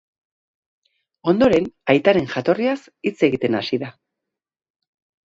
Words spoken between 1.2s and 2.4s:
Ondoren, aitaren